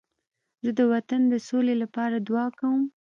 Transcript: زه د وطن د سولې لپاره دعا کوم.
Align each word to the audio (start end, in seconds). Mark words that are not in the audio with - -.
زه 0.63 0.71
د 0.79 0.81
وطن 0.93 1.21
د 1.27 1.33
سولې 1.47 1.75
لپاره 1.83 2.15
دعا 2.27 2.47
کوم. 2.59 2.81